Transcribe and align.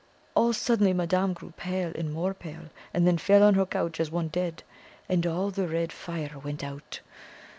All 0.33 0.51
suddenly, 0.51 0.93
madame 0.93 1.33
grew 1.33 1.53
pale 1.55 1.91
and 1.93 2.11
more 2.11 2.33
pale, 2.33 2.69
and 2.91 3.05
then 3.05 3.19
fell 3.19 3.43
on 3.43 3.53
her 3.53 3.67
couch 3.67 3.99
as 3.99 4.09
one 4.09 4.29
dead, 4.29 4.63
and 5.07 5.27
all 5.27 5.51
the 5.51 5.67
red 5.67 5.91
fire 5.91 6.39
went 6.39 6.63
out. 6.63 7.01